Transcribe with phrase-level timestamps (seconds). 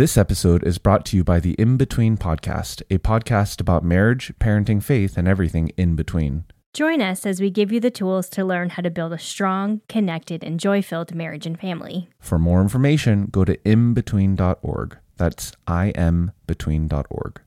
[0.00, 4.32] This episode is brought to you by the In Between Podcast, a podcast about marriage,
[4.40, 6.44] parenting, faith, and everything in between.
[6.72, 9.82] Join us as we give you the tools to learn how to build a strong,
[9.90, 12.08] connected, and joy filled marriage and family.
[12.18, 14.96] For more information, go to inbetween.org.
[15.18, 17.40] That's inbetween.org.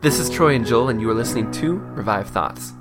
[0.00, 2.72] This is Troy and Joel, and you are listening to Revive Thoughts.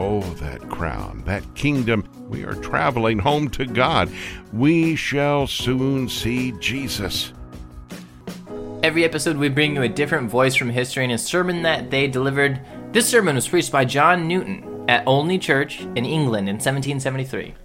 [0.00, 2.08] Oh, that crown, that kingdom.
[2.28, 4.08] We are traveling home to God.
[4.52, 7.32] We shall soon see Jesus.
[8.84, 12.06] Every episode, we bring you a different voice from history and a sermon that they
[12.06, 12.60] delivered.
[12.92, 17.56] This sermon was preached by John Newton at Olney Church in England in 1773.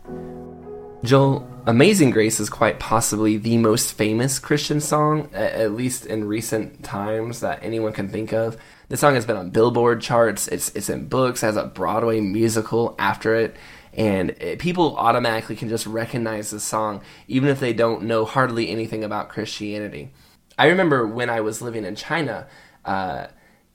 [1.04, 6.84] Joel, Amazing Grace is quite possibly the most famous Christian song, at least in recent
[6.84, 8.58] times, that anyone can think of.
[8.94, 12.94] The song has been on Billboard charts, it's, it's in books, has a Broadway musical
[13.00, 13.56] after it,
[13.92, 18.70] and it, people automatically can just recognize the song, even if they don't know hardly
[18.70, 20.12] anything about Christianity.
[20.60, 22.46] I remember when I was living in China,
[22.86, 23.30] uh,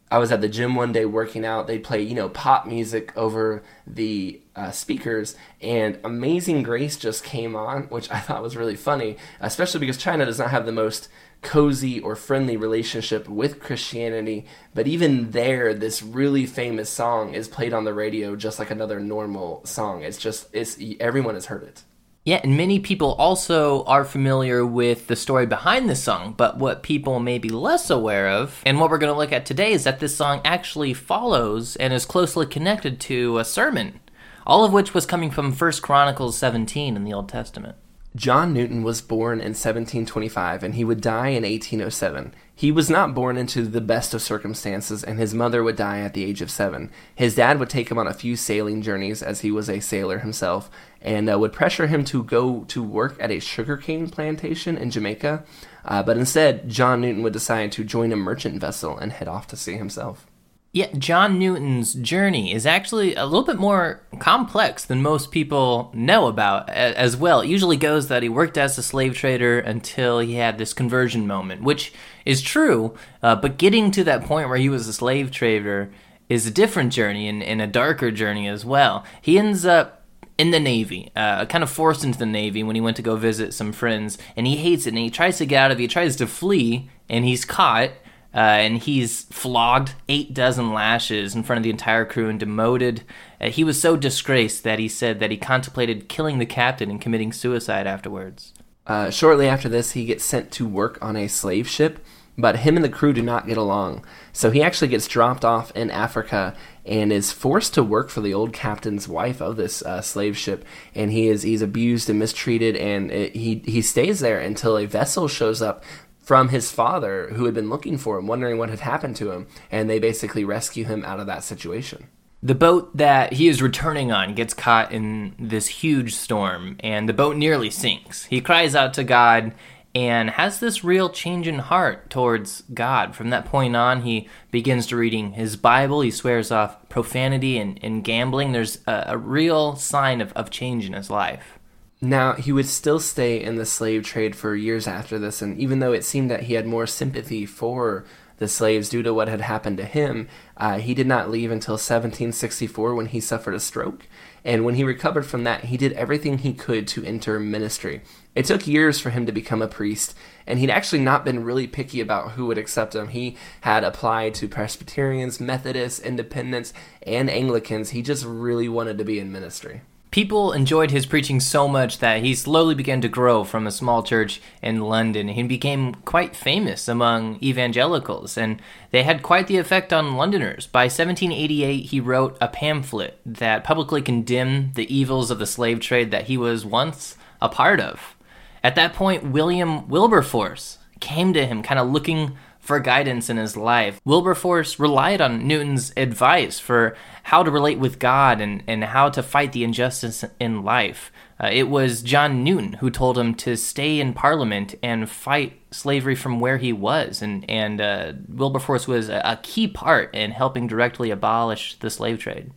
[0.09, 1.67] I was at the gym one day working out.
[1.67, 7.57] They play, you know, pop music over the uh, speakers, and Amazing Grace just came
[7.57, 11.09] on, which I thought was really funny, especially because China does not have the most
[11.43, 14.47] cozy or friendly relationship with Christianity.
[14.75, 19.01] But even there, this really famous song is played on the radio just like another
[19.01, 20.03] normal song.
[20.03, 21.85] It's just, it's everyone has heard it.
[22.25, 26.83] Yeah, and many people also are familiar with the story behind this song, but what
[26.83, 29.85] people may be less aware of, and what we're going to look at today, is
[29.85, 34.01] that this song actually follows and is closely connected to a sermon,
[34.47, 37.77] all of which was coming from 1 Chronicles 17 in the Old Testament.
[38.17, 42.35] John Newton was born in 1725 and he would die in 1807.
[42.59, 46.13] He was not born into the best of circumstances, and his mother would die at
[46.13, 46.91] the age of seven.
[47.15, 50.19] His dad would take him on a few sailing journeys, as he was a sailor
[50.19, 50.69] himself,
[51.01, 55.45] and uh, would pressure him to go to work at a sugarcane plantation in Jamaica.
[55.85, 59.47] Uh, but instead, John Newton would decide to join a merchant vessel and head off
[59.47, 60.27] to sea himself.
[60.71, 66.27] Yeah, John Newton's journey is actually a little bit more complex than most people know
[66.27, 67.41] about as well.
[67.41, 71.27] It usually goes that he worked as a slave trader until he had this conversion
[71.27, 71.93] moment, which
[72.27, 75.91] is true, uh, but getting to that point where he was a slave trader
[76.29, 79.07] is a different journey and, and a darker journey as well.
[79.23, 80.05] He ends up
[80.37, 83.17] in the Navy, uh, kind of forced into the Navy when he went to go
[83.17, 85.83] visit some friends, and he hates it and he tries to get out of it.
[85.83, 87.91] He tries to flee, and he's caught
[88.39, 93.03] uh, and he's flogged eight dozen lashes in front of the entire crew and demoted.
[93.41, 97.01] Uh, he was so disgraced that he said that he contemplated killing the captain and
[97.01, 98.55] committing suicide afterwards.
[98.87, 101.99] Uh, shortly after this, he gets sent to work on a slave ship,
[102.39, 104.05] but him and the crew do not get along.
[104.33, 106.55] So he actually gets dropped off in Africa
[106.87, 110.65] and is forced to work for the old captain's wife of this uh, slave ship.
[110.95, 114.87] And he is he's abused and mistreated, and it, he he stays there until a
[114.87, 115.83] vessel shows up
[116.29, 119.47] from his father who had been looking for him, wondering what had happened to him,
[119.71, 122.07] and they basically rescue him out of that situation.
[122.43, 127.15] The boat that he is returning on gets caught in this huge storm, and the
[127.15, 128.27] boat nearly sinks.
[128.27, 129.55] He cries out to God
[129.95, 133.17] and has this real change in heart towards God.
[133.17, 136.03] From that point on, he begins to reading his Bible.
[136.03, 138.53] He swears off profanity and, and gambling.
[138.53, 141.58] There's a, a real sign of, of change in his life.
[142.01, 145.81] Now, he would still stay in the slave trade for years after this, and even
[145.81, 148.05] though it seemed that he had more sympathy for
[148.37, 151.73] the slaves due to what had happened to him, uh, he did not leave until
[151.73, 154.07] 1764 when he suffered a stroke.
[154.45, 158.03] And when he recovered from that, he did everything he could to enter ministry.
[158.37, 160.15] It took years for him to become a priest,
[160.47, 163.09] and he'd actually not been really picky about who would accept him.
[163.09, 166.73] He had applied to Presbyterians, Methodists, Independents,
[167.03, 167.91] and Anglicans.
[167.91, 169.83] He just really wanted to be in ministry.
[170.11, 174.03] People enjoyed his preaching so much that he slowly began to grow from a small
[174.03, 175.29] church in London.
[175.29, 180.67] He became quite famous among evangelicals, and they had quite the effect on Londoners.
[180.67, 186.11] By 1788, he wrote a pamphlet that publicly condemned the evils of the slave trade
[186.11, 188.17] that he was once a part of.
[188.65, 192.37] At that point, William Wilberforce came to him, kind of looking
[192.69, 193.99] for guidance in his life.
[194.05, 199.23] Wilberforce relied on Newton's advice for how to relate with God and, and how to
[199.23, 201.11] fight the injustice in life.
[201.43, 206.15] Uh, it was John Newton who told him to stay in Parliament and fight slavery
[206.15, 210.67] from where he was, and and uh, Wilberforce was a, a key part in helping
[210.67, 212.51] directly abolish the slave trade.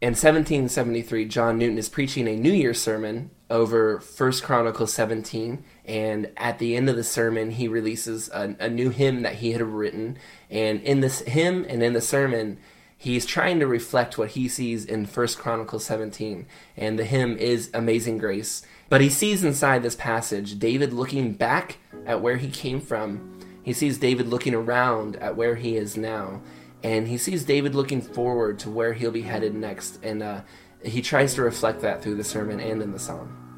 [0.00, 6.30] In 1773, John Newton is preaching a New Year's sermon over First Chronicles 17, and
[6.36, 9.62] at the end of the sermon, he releases a, a new hymn that he had
[9.62, 10.16] written,
[10.50, 12.58] and in this hymn and in the sermon,
[12.96, 16.46] he's trying to reflect what he sees in First Chronicles 17,
[16.76, 18.62] and the hymn is Amazing Grace.
[18.88, 23.40] But he sees inside this passage David looking back at where he came from.
[23.62, 26.42] He sees David looking around at where he is now,
[26.82, 29.98] and he sees David looking forward to where he'll be headed next.
[30.02, 30.42] And uh,
[30.84, 33.51] he tries to reflect that through the sermon and in the psalm.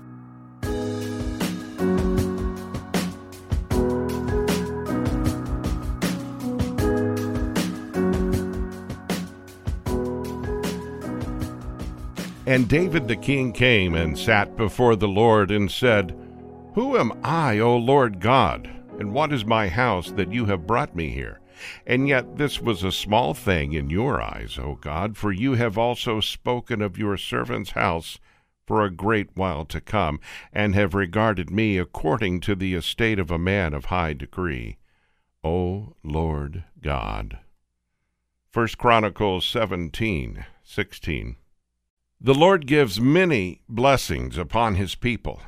[12.54, 16.16] And David the king came and sat before the Lord and said,
[16.74, 20.94] Who am I, O Lord God, and what is my house that you have brought
[20.94, 21.40] me here?
[21.84, 25.76] And yet this was a small thing in your eyes, O God, for you have
[25.76, 28.20] also spoken of your servant's house
[28.68, 30.20] for a great while to come,
[30.52, 34.78] and have regarded me according to the estate of a man of high degree.
[35.42, 37.36] O Lord God.
[38.52, 41.34] First Chronicles seventeen sixteen.
[42.24, 45.42] The Lord gives many blessings upon his people.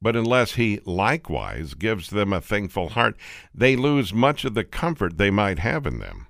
[0.00, 3.16] But unless he likewise gives them a thankful heart,
[3.52, 6.28] they lose much of the comfort they might have in them.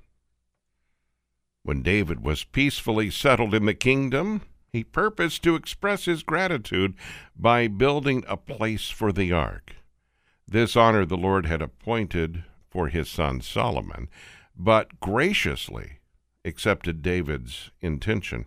[1.63, 4.41] When David was peacefully settled in the kingdom,
[4.73, 6.95] he purposed to express his gratitude
[7.37, 9.75] by building a place for the ark.
[10.49, 14.09] This honor the Lord had appointed for his son Solomon,
[14.57, 15.99] but graciously
[16.43, 18.47] accepted David's intention.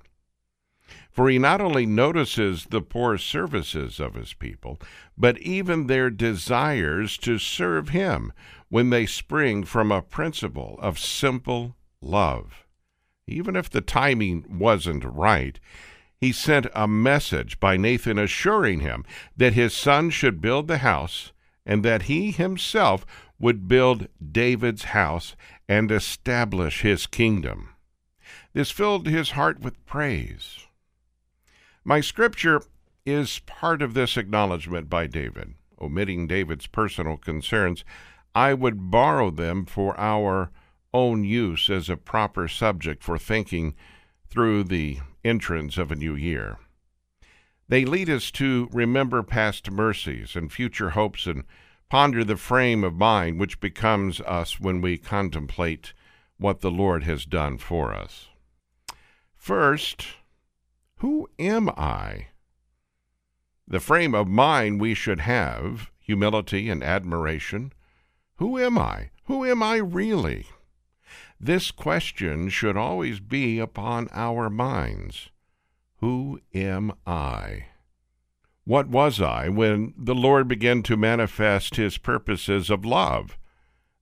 [1.11, 4.79] For he not only notices the poor services of his people,
[5.15, 8.33] but even their desires to serve him
[8.69, 12.65] when they spring from a principle of simple love.
[13.27, 15.59] Even if the timing wasn't right,
[16.19, 19.05] he sent a message by Nathan assuring him
[19.37, 21.31] that his son should build the house
[21.65, 23.05] and that he himself
[23.39, 25.35] would build David's house
[25.69, 27.69] and establish his kingdom.
[28.53, 30.65] This filled his heart with praise.
[31.85, 32.61] My scripture
[33.05, 35.55] is part of this acknowledgement by David.
[35.81, 37.83] Omitting David's personal concerns,
[38.33, 40.49] I would borrow them for our
[40.93, 43.75] own use as a proper subject for thinking
[44.29, 46.57] through the entrance of a new year.
[47.67, 51.43] They lead us to remember past mercies and future hopes and
[51.89, 55.93] ponder the frame of mind which becomes us when we contemplate
[56.37, 58.29] what the Lord has done for us.
[59.35, 60.07] First,
[61.03, 62.27] who am I?
[63.67, 67.73] The frame of mind we should have, humility and admiration.
[68.37, 69.09] Who am I?
[69.25, 70.45] Who am I really?
[71.37, 75.29] This question should always be upon our minds.
[75.97, 77.65] Who am I?
[78.63, 83.37] What was I when the Lord began to manifest his purposes of love?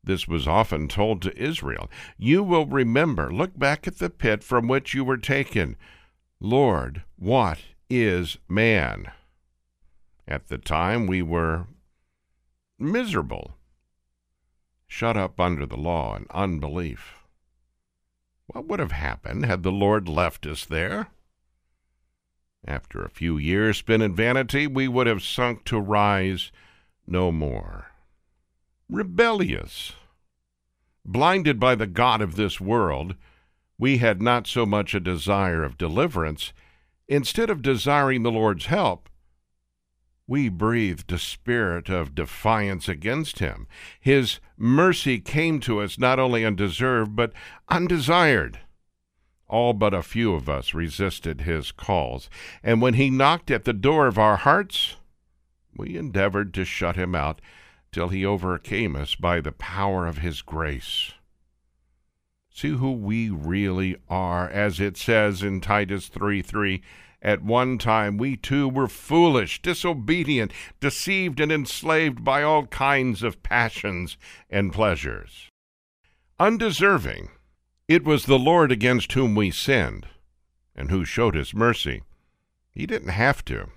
[0.03, 1.89] This was often told to Israel.
[2.19, 5.77] You will remember, look back at the pit from which you were taken.
[6.43, 9.11] Lord, what is man?
[10.27, 11.67] At the time we were
[12.79, 13.57] miserable,
[14.87, 17.13] shut up under the law and unbelief.
[18.47, 21.09] What would have happened had the Lord left us there?
[22.65, 26.51] After a few years spent in vanity, we would have sunk to rise
[27.05, 27.91] no more.
[28.89, 29.93] Rebellious,
[31.05, 33.13] blinded by the God of this world,
[33.81, 36.53] we had not so much a desire of deliverance.
[37.07, 39.09] Instead of desiring the Lord's help,
[40.27, 43.65] we breathed a spirit of defiance against him.
[43.99, 47.33] His mercy came to us not only undeserved, but
[47.69, 48.59] undesired.
[49.47, 52.29] All but a few of us resisted his calls,
[52.61, 54.97] and when he knocked at the door of our hearts,
[55.75, 57.41] we endeavored to shut him out
[57.91, 61.13] till he overcame us by the power of his grace.
[62.53, 66.81] See who we really are, as it says in Titus 3 3.
[67.21, 73.43] At one time we too were foolish, disobedient, deceived, and enslaved by all kinds of
[73.43, 74.17] passions
[74.49, 75.49] and pleasures.
[76.39, 77.29] Undeserving,
[77.87, 80.07] it was the Lord against whom we sinned,
[80.75, 82.01] and who showed us mercy.
[82.71, 83.69] He didn't have to.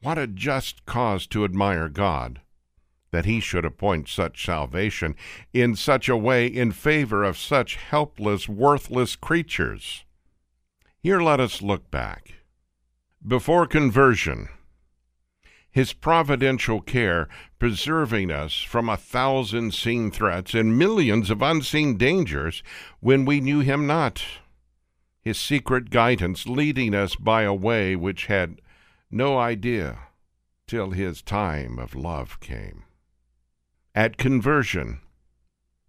[0.00, 2.40] What a just cause to admire God.
[3.12, 5.14] That he should appoint such salvation
[5.52, 10.04] in such a way in favor of such helpless, worthless creatures.
[10.98, 12.34] Here let us look back.
[13.24, 14.48] Before conversion,
[15.70, 17.28] his providential care
[17.58, 22.62] preserving us from a thousand seen threats and millions of unseen dangers
[23.00, 24.24] when we knew him not.
[25.20, 28.60] His secret guidance leading us by a way which had
[29.10, 29.98] no idea
[30.66, 32.84] till his time of love came.
[33.94, 35.00] At conversion,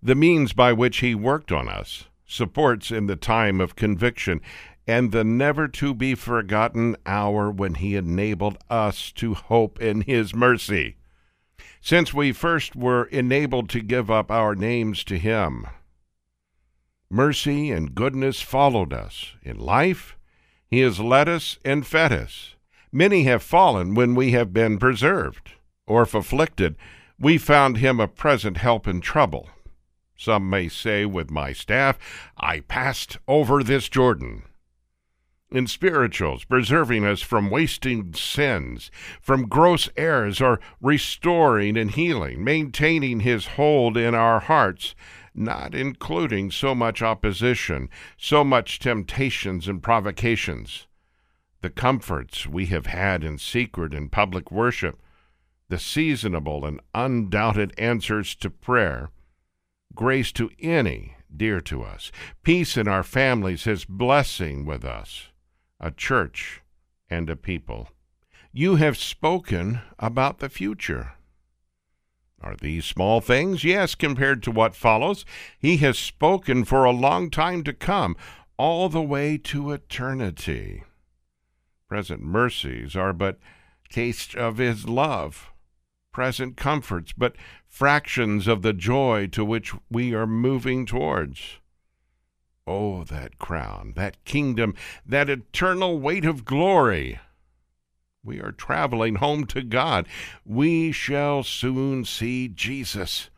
[0.01, 4.41] the means by which he worked on us, supports in the time of conviction,
[4.86, 10.36] and the never to be forgotten hour when he enabled us to hope in his
[10.36, 10.98] mercy.
[11.79, 15.65] Since we first were enabled to give up our names to him,
[17.10, 19.36] mercy and goodness followed us.
[19.43, 20.17] In life,
[20.67, 22.55] he has led us and fed us.
[22.91, 25.51] Many have fallen when we have been preserved,
[25.88, 26.75] or if afflicted,
[27.23, 29.49] we found him a present help in trouble.
[30.17, 31.97] Some may say with my staff,
[32.37, 34.43] I passed over this Jordan
[35.49, 43.21] in spirituals, preserving us from wasting sins, from gross errors, or restoring and healing, maintaining
[43.21, 44.93] his hold in our hearts,
[45.33, 47.87] not including so much opposition,
[48.17, 50.87] so much temptations and provocations.
[51.61, 54.99] The comforts we have had in secret and public worship,
[55.73, 59.09] the seasonable and undoubted answers to prayer,
[59.95, 62.11] grace to any dear to us,
[62.43, 65.29] peace in our families, his blessing with us
[65.79, 66.61] a church,
[67.09, 67.89] and a people.
[68.51, 71.13] You have spoken about the future.
[72.39, 73.63] Are these small things?
[73.63, 75.25] Yes, compared to what follows.
[75.57, 78.15] He has spoken for a long time to come,
[78.57, 80.83] all the way to eternity.
[81.89, 83.39] Present mercies are but
[83.89, 85.49] taste of his love,
[86.13, 87.36] present comforts, but
[87.67, 91.58] fractions of the joy to which we are moving towards.
[92.65, 94.74] Oh, that crown, that kingdom,
[95.05, 97.20] that eternal weight of glory!
[98.24, 100.08] We are traveling home to God.
[100.46, 103.29] We shall soon see Jesus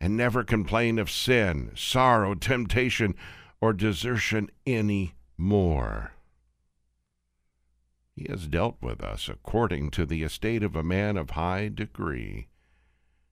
[0.00, 3.14] and never complain of sin, sorrow, temptation,
[3.60, 6.12] or desertion any more.
[8.18, 12.48] He has dealt with us according to the estate of a man of high degree.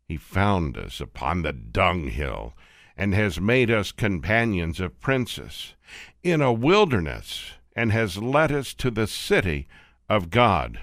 [0.06, 2.56] He found us upon the dunghill
[2.96, 5.74] and has made us companions of princes,
[6.22, 9.66] in a wilderness, and has led us to the city
[10.08, 10.78] of God.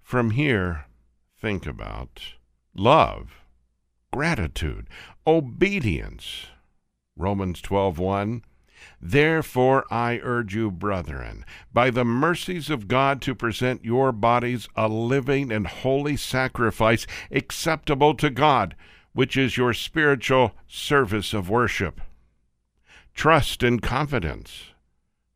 [0.00, 0.86] From here,
[1.40, 2.34] think about
[2.72, 3.32] love,
[4.12, 4.88] gratitude,
[5.26, 6.46] obedience.
[7.16, 8.42] Romans 12:1
[9.00, 14.88] Therefore I urge you, brethren, by the mercies of God, to present your bodies a
[14.88, 18.74] living and holy sacrifice acceptable to God
[19.16, 22.02] which is your spiritual service of worship.
[23.14, 24.74] Trust and confidence.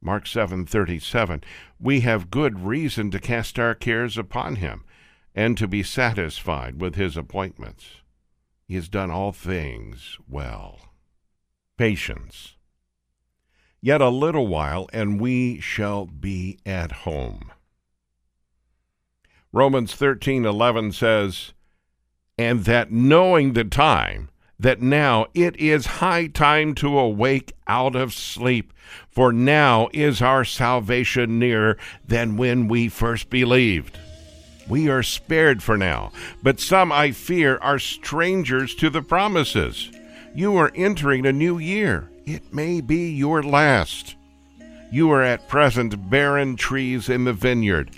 [0.02, 1.42] Mark 7:37
[1.78, 4.84] We have good reason to cast our cares upon him
[5.34, 8.02] and to be satisfied with his appointments.
[8.68, 10.92] He has done all things well.
[11.78, 12.56] Patience.
[13.82, 17.50] Yet a little while and we shall be at home.
[19.52, 21.52] Romans 13:11 says,
[22.40, 28.12] and that knowing the time, that now it is high time to awake out of
[28.12, 28.72] sleep,
[29.08, 33.98] for now is our salvation nearer than when we first believed.
[34.68, 39.90] We are spared for now, but some, I fear, are strangers to the promises.
[40.34, 42.09] You are entering a new year.
[42.26, 44.16] It may be your last.
[44.90, 47.90] You are at present barren trees in the vineyard.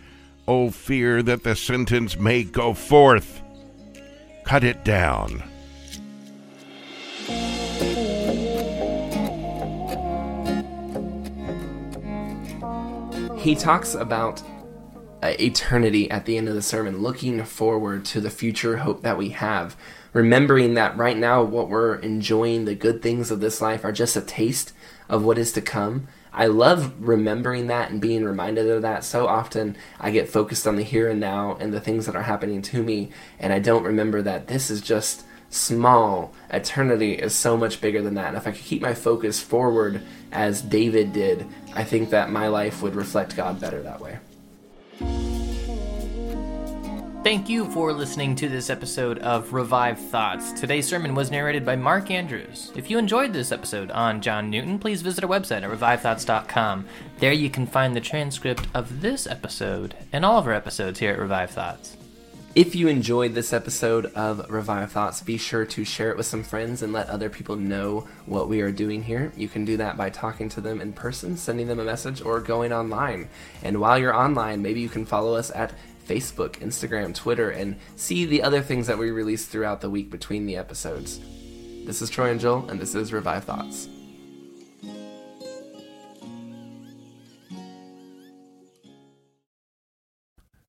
[0.46, 3.42] Oh, fear that the sentence may go forth
[4.44, 5.42] cut it down.
[13.38, 14.42] He talks about
[15.22, 19.18] uh, eternity at the end of the sermon, looking forward to the future hope that
[19.18, 19.76] we have,
[20.12, 24.16] remembering that right now what we're enjoying, the good things of this life, are just
[24.16, 24.72] a taste
[25.08, 26.08] of what is to come.
[26.32, 29.04] I love remembering that and being reminded of that.
[29.04, 32.22] So often I get focused on the here and now and the things that are
[32.22, 36.32] happening to me, and I don't remember that this is just small.
[36.50, 38.28] Eternity is so much bigger than that.
[38.28, 40.00] And if I could keep my focus forward
[40.30, 44.18] as David did, I think that my life would reflect God better that way.
[47.22, 50.50] Thank you for listening to this episode of Revive Thoughts.
[50.50, 52.72] Today's sermon was narrated by Mark Andrews.
[52.74, 56.84] If you enjoyed this episode on John Newton, please visit our website at revivethoughts.com.
[57.20, 61.12] There you can find the transcript of this episode and all of our episodes here
[61.12, 61.96] at Revive Thoughts.
[62.54, 66.42] If you enjoyed this episode of Revive Thoughts, be sure to share it with some
[66.42, 69.32] friends and let other people know what we are doing here.
[69.36, 72.40] You can do that by talking to them in person, sending them a message, or
[72.40, 73.30] going online.
[73.62, 75.72] And while you're online, maybe you can follow us at
[76.06, 80.46] Facebook, Instagram, Twitter, and see the other things that we release throughout the week between
[80.46, 81.20] the episodes.
[81.84, 83.88] This is Troy and Joel, and this is Revive Thoughts.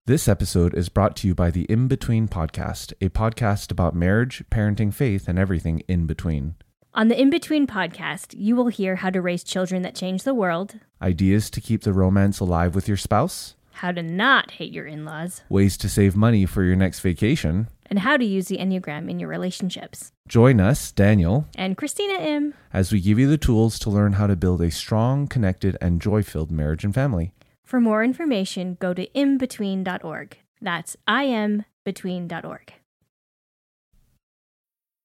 [0.06, 4.44] This episode is brought to you by the In Between Podcast, a podcast about marriage,
[4.52, 6.56] parenting, faith, and everything in between.
[6.94, 10.34] On the In Between podcast, you will hear how to raise children that change the
[10.34, 14.86] world, Ideas to keep the romance alive with your spouse, how to not hate your
[14.86, 17.68] in laws, ways to save money for your next vacation.
[17.88, 20.12] and how to use the Enneagram in your relationships.
[20.28, 22.54] Join us, Daniel, And Christina M.
[22.72, 26.02] as we give you the tools to learn how to build a strong, connected, and
[26.02, 27.34] joy filled marriage and family.
[27.64, 30.38] For more information, go to inbetween.org.
[30.62, 32.74] That's inbetween.org.